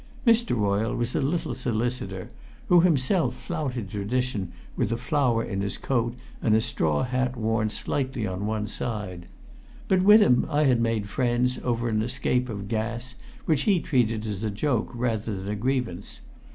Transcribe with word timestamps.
Mr. 0.25 0.57
Royle 0.59 0.95
was 0.95 1.13
a 1.13 1.21
little 1.21 1.53
solicitor, 1.53 2.29
who 2.69 2.81
himself 2.81 3.35
flouted 3.35 3.87
tradition 3.87 4.51
with 4.75 4.91
a 4.91 4.97
flower 4.97 5.43
in 5.43 5.61
his 5.61 5.77
coat 5.77 6.15
and 6.41 6.55
a 6.55 6.59
straw 6.59 7.03
hat 7.03 7.37
worn 7.37 7.69
slightly 7.69 8.25
on 8.25 8.47
one 8.47 8.65
side; 8.65 9.27
but 9.87 10.01
with 10.01 10.19
him 10.19 10.47
I 10.49 10.63
had 10.63 10.81
made 10.81 11.07
friends 11.07 11.59
over 11.63 11.87
an 11.87 12.01
escape 12.01 12.49
of 12.49 12.67
gas 12.67 13.13
which 13.45 13.61
he 13.69 13.79
treated 13.79 14.25
as 14.25 14.43
a 14.43 14.49
joke 14.49 14.89
rather 14.95 15.37
than 15.37 15.47
a 15.47 15.55
grievance. 15.55 16.21